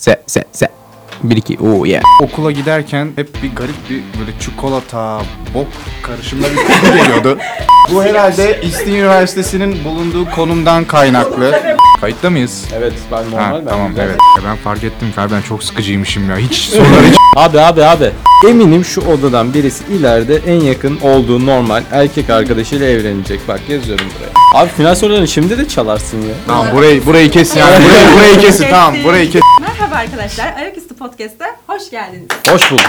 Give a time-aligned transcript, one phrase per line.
[0.00, 0.68] Se se se.
[1.22, 2.02] 1 2 oh yeah.
[2.22, 5.22] Okula giderken hep bir garip bir böyle çikolata,
[5.54, 5.66] bok
[6.02, 7.38] karışımda bir koku geliyordu.
[7.92, 11.76] Bu herhalde İstinye Üniversitesi'nin bulunduğu konumdan kaynaklı.
[12.00, 12.64] Kayıtta mıyız?
[12.78, 13.70] Evet ben Ha, normal ben.
[13.70, 14.16] tamam evet.
[14.36, 16.36] Ya Ben fark ettim ki abi ben çok sıkıcıymışım ya.
[16.36, 17.14] Hiç soruları hiç...
[17.36, 18.10] Abi abi abi.
[18.48, 23.40] Eminim şu odadan birisi ileride en yakın olduğu normal erkek arkadaşıyla evlenecek.
[23.48, 24.62] Bak yazıyorum buraya.
[24.62, 26.34] Abi final sorularını şimdi de çalarsın ya.
[26.46, 27.84] Tamam burayı, burayı kes yani.
[27.84, 29.42] Burayı, burayı kesin tamam burayı kes.
[29.90, 32.28] Merhaba arkadaşlar, Ayaküstü Podcast'a hoş geldiniz.
[32.48, 32.84] Hoş bulduk.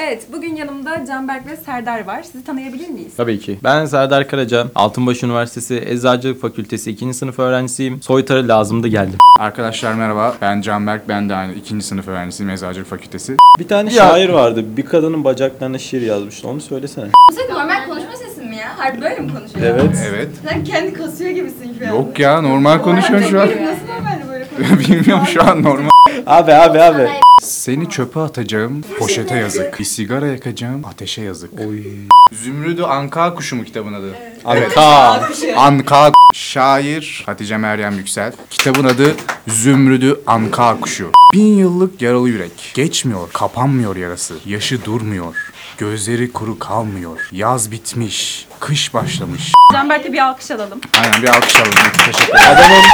[0.00, 2.22] Evet, bugün yanımda Canberk ve Serdar var.
[2.22, 3.12] Sizi tanıyabilir miyiz?
[3.16, 3.58] Tabii ki.
[3.64, 4.66] Ben Serdar Karaca.
[4.74, 7.14] Altınbaş Üniversitesi Eczacılık Fakültesi 2.
[7.14, 8.02] sınıf öğrencisiyim.
[8.02, 9.18] Soytarı lazımdı geldim.
[9.38, 10.34] Arkadaşlar merhaba.
[10.42, 11.08] Ben Canberk.
[11.08, 13.36] Ben de aynı ikinci sınıf öğrencisiyim Eczacılık Fakültesi.
[13.58, 14.64] Bir tane Ya- şair vardı.
[14.76, 16.48] Bir kadının bacaklarına şiir yazmıştı.
[16.48, 17.06] Onu söylesene.
[17.34, 18.78] Senin normal konuşma sesin mi ya?
[18.78, 19.66] Harbi böyle mi konuşuyor?
[19.66, 19.96] Evet.
[20.10, 20.28] Evet.
[20.48, 21.90] Sen kendi kasıyor gibisin şu an.
[21.94, 23.48] Yok ya normal konuşuyor şu an.
[23.48, 23.89] Nasıl?
[24.78, 25.90] Bilmiyorum şu an normal.
[26.26, 27.08] Abi abi abi.
[27.40, 29.78] Seni çöpe atacağım, poşete yazık.
[29.78, 31.60] Bir sigara yakacağım, ateşe yazık.
[31.60, 31.82] Oy.
[32.32, 34.14] Zümrüdü Anka Kuşu mu kitabın adı?
[34.44, 35.20] Anka.
[35.56, 38.32] Anka Şair Hatice Meryem Yüksel.
[38.50, 39.14] Kitabın adı
[39.48, 41.10] Zümrüdü Anka Kuşu.
[41.34, 42.72] Bin yıllık yaralı yürek.
[42.74, 44.34] Geçmiyor, kapanmıyor yarası.
[44.46, 45.36] Yaşı durmuyor.
[45.78, 47.28] Gözleri kuru kalmıyor.
[47.32, 49.52] Yaz bitmiş, kış başlamış.
[49.72, 50.80] Canberk'e bir alkış alalım.
[51.04, 51.72] Aynen bir alkış alalım.
[52.06, 52.46] Teşekkür ederim.
[52.52, 52.84] Adamın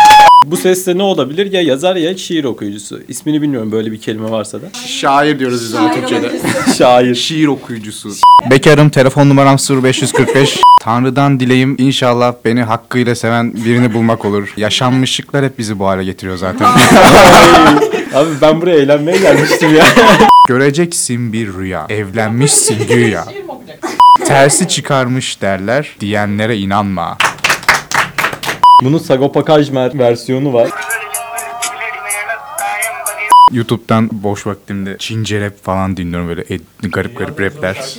[0.47, 1.53] bu sesle ne olabilir?
[1.53, 3.01] Ya yazar ya şiir okuyucusu.
[3.09, 4.67] İsmini bilmiyorum böyle bir kelime varsa da.
[4.87, 6.33] Şair diyoruz biz ona Türkçe'de.
[6.79, 7.15] Şair.
[7.15, 8.11] Şiir okuyucusu.
[8.51, 10.61] Bekarım, telefon numaram 0545.
[10.83, 14.55] Tanrı'dan dileğim inşallah beni hakkıyla seven birini bulmak olur.
[14.57, 16.67] Yaşanmışlıklar hep bizi bu hale getiriyor zaten.
[18.15, 19.85] Abi ben buraya eğlenmeye gelmiştim ya.
[20.49, 23.25] Göreceksin bir rüya, evlenmişsin güya.
[24.27, 27.17] Tersi çıkarmış derler, diyenlere inanma.
[28.83, 30.71] Bunun Sagopa Kajmer versiyonu var.
[33.53, 37.97] YouTube'dan boş vaktimde Çince rap falan dinliyorum böyle ed- garip garip rapler.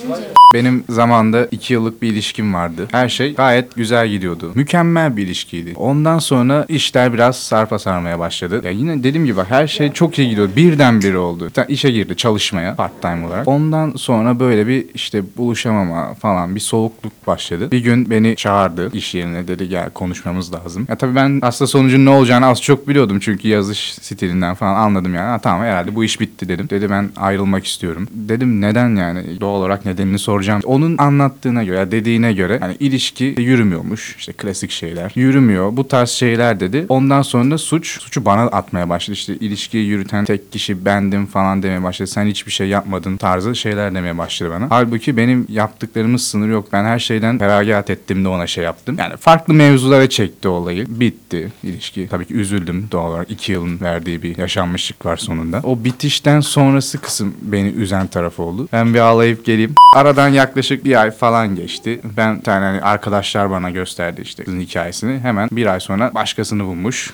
[0.53, 2.87] Benim zamanda iki yıllık bir ilişkim vardı.
[2.91, 4.51] Her şey gayet güzel gidiyordu.
[4.55, 5.73] Mükemmel bir ilişkiydi.
[5.75, 8.61] Ondan sonra işler biraz sarpa sarmaya başladı.
[8.65, 10.51] Ya yine dediğim gibi bak her şey çok iyi gidiyordu.
[10.55, 11.49] Birdenbire oldu.
[11.49, 13.47] Ta- işe girdi çalışmaya part time olarak.
[13.47, 17.71] Ondan sonra böyle bir işte buluşamama falan bir soğukluk başladı.
[17.71, 20.85] Bir gün beni çağırdı iş yerine dedi gel konuşmamız lazım.
[20.89, 25.13] Ya tabii ben aslında sonucun ne olacağını az çok biliyordum çünkü yazış stilinden falan anladım
[25.15, 25.31] yani.
[25.39, 26.69] Tamam herhalde bu iş bitti dedim.
[26.69, 28.07] Dedi ben ayrılmak istiyorum.
[28.11, 30.61] Dedim neden yani doğal olarak nedenini soracağım.
[30.65, 34.15] Onun anlattığına göre dediğine göre hani ilişki yürümüyormuş.
[34.17, 35.11] İşte klasik şeyler.
[35.15, 35.77] Yürümüyor.
[35.77, 36.85] Bu tarz şeyler dedi.
[36.89, 39.13] Ondan sonra suç suçu bana atmaya başladı.
[39.13, 42.09] İşte ilişkiyi yürüten tek kişi bendim falan demeye başladı.
[42.09, 44.67] Sen hiçbir şey yapmadın tarzı şeyler demeye başladı bana.
[44.69, 46.67] Halbuki benim yaptıklarımın sınırı yok.
[46.73, 48.95] Ben her şeyden feragat ettim de ona şey yaptım.
[48.99, 50.85] Yani farklı mevzulara çekti olayı.
[50.87, 52.07] Bitti ilişki.
[52.07, 53.31] Tabii ki üzüldüm doğal olarak.
[53.31, 55.61] iki yılın verdiği bir yaşanmışlık var sonunda.
[55.63, 58.67] O bitişten sonrası kısım beni üzen taraf oldu.
[58.73, 59.75] Ben bir ağlayıp geleyim.
[59.95, 62.01] Aradan yaklaşık bir ay falan geçti.
[62.17, 65.19] Ben bir tane hani arkadaşlar bana gösterdi işte kızın hikayesini.
[65.19, 67.13] Hemen bir ay sonra başkasını bulmuş.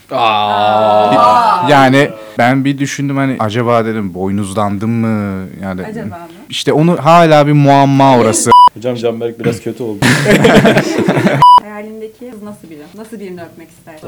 [1.70, 5.46] Yani ben bir düşündüm hani acaba dedim boynuzlandım mı?
[5.64, 6.16] Yani Acaba mı?
[6.50, 8.52] işte onu hala bir muamma orası.
[8.74, 10.06] Hocam Canberk biraz kötü oldu.
[11.74, 12.80] Hayalindeki kız nasıl biri?
[12.98, 14.08] Nasıl birini öpmek istersin?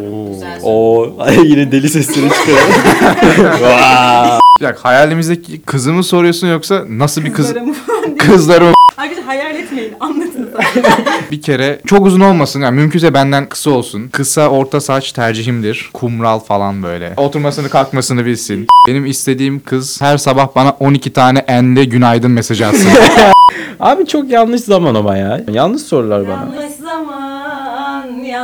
[0.64, 2.58] Oo, ay yine deli sesleri çıkıyor.
[3.62, 4.40] Vaa.
[4.60, 8.16] Bir dakika hayalimizdeki kızı mı soruyorsun yoksa nasıl bir kız Kızlarımı falan diye.
[8.18, 8.72] kızları mı?
[8.98, 10.90] Arkadaşlar hayal etmeyin, anlatın sadece.
[11.32, 14.10] Bir kere çok uzun olmasın yani mümkünse benden kısa olsun.
[14.12, 15.90] Kısa orta saç tercihimdir.
[15.94, 17.14] Kumral falan böyle.
[17.18, 18.68] Oturmasını kalkmasını bilsin.
[18.88, 22.90] Benim istediğim kız her sabah bana 12 tane ende günaydın mesajı atsın.
[23.80, 25.42] Abi çok yanlış zaman ama ya.
[25.52, 26.32] Yanlış sorular bana.
[26.32, 26.85] Yanlış zaman,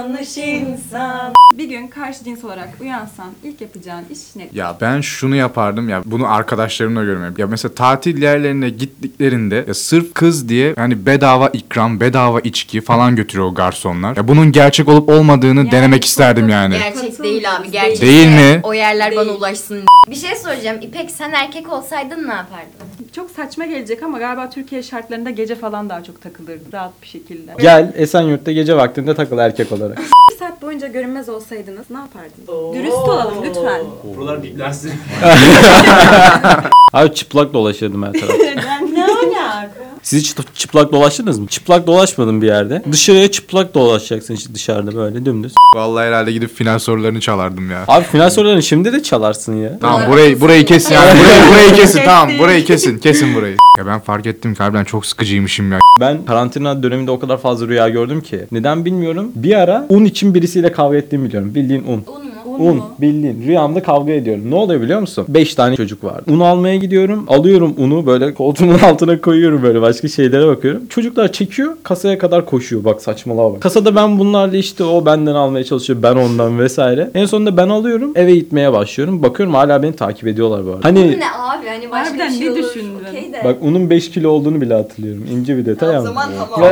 [0.02, 1.34] yanlış insan.
[1.54, 4.50] bir gün karşı cins olarak uyansan ilk yapacağın iş ne?
[4.54, 7.36] Ya ben şunu yapardım ya bunu arkadaşlarımla görüyorum.
[7.38, 13.16] Ya mesela tatil yerlerine gittiklerinde ya sırf kız diye hani bedava ikram, bedava içki falan
[13.16, 14.18] götürüyor o garsonlar.
[14.18, 16.78] Ya bunun gerçek olup olmadığını denemek isterdim yani.
[16.78, 18.02] Gerçek değil abi, gerçek.
[18.02, 18.60] Değil mi?
[18.64, 19.38] O yerler bana Değil.
[19.38, 19.84] ulaşsın.
[20.10, 20.78] Bir şey soracağım.
[20.82, 22.72] İpek sen erkek olsaydın ne yapardın?
[23.16, 27.52] Çok saçma gelecek ama galiba Türkiye şartlarında gece falan daha çok takılırdı rahat bir şekilde.
[27.60, 29.91] Gel Esenyurt'ta gece vaktinde takıl erkek olarak.
[30.32, 32.76] Bir saat boyunca görünmez olsaydınız ne yapardınız?
[32.76, 33.82] Dürüst olalım lütfen.
[34.04, 34.92] Buralar biplersin.
[36.94, 38.36] Abi çıplak dolaşırdım her tarafta.
[38.94, 39.91] ne alaka?
[40.04, 41.48] Siz hiç çıp- çıplak dolaştınız mı?
[41.48, 42.84] Çıplak dolaşmadım bir yerde.
[42.92, 45.54] Dışarıya çıplak dolaşacaksın işte dışarıda böyle dümdüz.
[45.76, 47.84] Vallahi herhalde gidip final sorularını çalardım ya.
[47.88, 49.78] Abi final sorularını şimdi de çalarsın ya.
[49.82, 51.20] Tamam burayı burayı kesin yani.
[51.20, 52.28] Burayı, burayı kesin tamam.
[52.28, 52.44] Kesin.
[52.44, 52.98] Burayı kesin.
[52.98, 53.58] Kesin burayı.
[53.78, 55.80] Ya ben fark ettim ki harbiden çok sıkıcıymışım ya.
[56.00, 58.46] Ben karantina döneminde o kadar fazla rüya gördüm ki.
[58.52, 59.32] Neden bilmiyorum.
[59.36, 61.56] Bir ara un için birisiyle kavga ettiğimi biliyorum.
[61.56, 61.88] Bildiğin un.
[61.88, 62.31] Un mu?
[62.60, 62.90] Un Un mu?
[63.02, 63.44] bildiğin.
[63.48, 64.52] Rüyamda kavga ediyorum.
[64.52, 65.26] Ne oluyor biliyor musun?
[65.30, 66.22] 5 tane çocuk var.
[66.28, 67.26] Un almaya gidiyorum.
[67.28, 70.82] Alıyorum unu böyle koltuğumun altına koyuyorum böyle başka şeylere bakıyorum.
[70.90, 72.84] Çocuklar çekiyor kasaya kadar koşuyor.
[72.84, 73.62] Bak saçmalığa bak.
[73.62, 76.04] Kasada ben bunlarla işte o benden almaya çalışıyor.
[76.04, 77.12] Ben ondan vesaire.
[77.14, 78.12] En sonunda ben alıyorum.
[78.16, 79.24] Eve gitmeye başlıyorum.
[79.24, 80.86] Bakıyorum hala beni takip ediyorlar bu arada.
[80.88, 82.60] Hani Ne abi hani başka Harbiden bir şey ne olur.
[82.64, 82.92] düşündün?
[83.10, 83.42] Okey de.
[83.46, 85.26] bak unun 5 kilo olduğunu bile hatırlıyorum.
[85.32, 86.02] İnce bir detay o ama.
[86.02, 86.70] zaman tamam.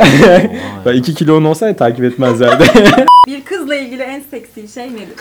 [0.85, 2.63] Ben 2 kilon olsaydı takip etmezlerdi.
[3.27, 5.15] Bir kızla ilgili en seksi şey nedir?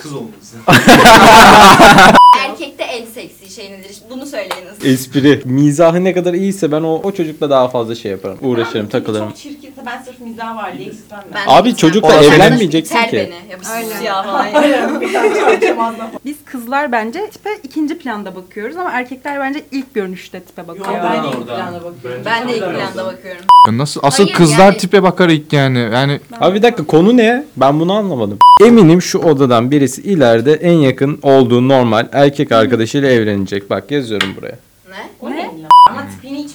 [2.45, 3.97] Erkekte en seksi şey nedir?
[4.11, 4.85] Bunu söyleyiniz.
[4.85, 5.43] Espri.
[5.45, 8.39] Mizahı ne kadar iyiyse ben o, o çocukla daha fazla şey yaparım.
[8.43, 9.29] Uğraşırım, takılırım.
[9.29, 10.91] Çok çirkinse ben sırf mizah var diye
[11.35, 11.47] ben.
[11.47, 13.09] De Abi çocukla Orada evlenmeyeceksin ki.
[13.13, 13.51] beni.
[13.53, 13.89] Ya bir Aynen.
[13.89, 14.47] sus ya falan.
[14.55, 15.77] Aynen bir tane çarpacağım
[16.25, 20.99] Biz kızlar bence tipe ikinci planda bakıyoruz ama erkekler bence ilk görünüşte tipe Yok bakıyor.
[21.05, 22.23] ben de ilk plana bakıyorum.
[22.25, 23.43] ben de ilk planda bakıyorum.
[23.73, 24.01] Nasıl?
[24.05, 25.79] Asıl Hayır, kızlar yani- tipe bakar ilk yani.
[25.79, 27.45] Yani Abi bir dakika konu ne?
[27.57, 28.39] Ben bunu anlamadım.
[28.65, 33.71] Eminim şu odadan birisi ileride en yakın olduğu normal erkek arkadaşıyla evlenecek.
[33.71, 34.59] Bak yazıyorum buraya.
[34.91, 35.09] Ne?
[35.21, 35.38] O ne?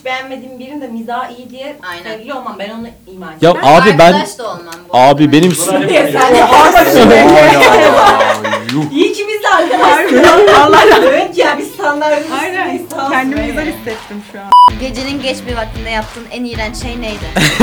[0.03, 2.03] Hiç beğenmediğim birinin de mizahı iyi diye Aynen.
[2.03, 2.55] sevgili olmam.
[2.59, 3.61] Ben onu ima ediyorum.
[3.63, 4.97] Ya abi ben Arkadaş da olmam bu.
[4.97, 5.87] abi benim Niye sen de
[8.91, 10.29] İyi ki biz de arkadaşız.
[10.59, 12.39] Allah Evet ya biz standartımız.
[12.43, 12.81] Aynen.
[13.11, 14.45] Kendimi güzel hissettim şu an.
[14.79, 17.25] Gecenin geç bir vaktinde yaptığın en iğrenç şey neydi?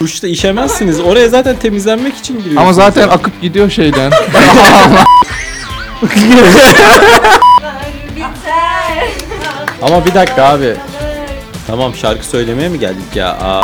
[0.00, 1.00] duşta işemezsiniz.
[1.00, 2.62] Oraya zaten temizlenmek için giriyorsunuz.
[2.62, 4.12] ama zaten akıp gidiyor şeyden.
[9.82, 10.76] Ama bir dakika abi.
[11.66, 13.28] Tamam şarkı söylemeye mi geldik ya?
[13.28, 13.60] Aa.